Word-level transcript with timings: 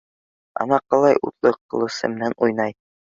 Ана 0.63 0.79
ҡалай 0.93 1.19
утлы 1.29 1.51
ҡылысы 1.73 2.09
менән 2.15 2.37
уйнай! 2.49 2.75